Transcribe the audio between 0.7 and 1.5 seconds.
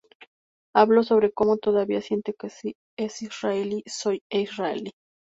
Habló sobre